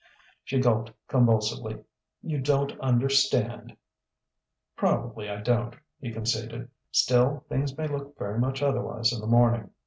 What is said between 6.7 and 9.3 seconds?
"Still, things may look very much otherwise in the